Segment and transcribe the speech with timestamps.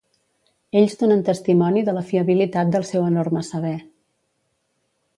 [0.81, 3.79] Ells donen testimoni de la fiabilitat del seu enorme saber.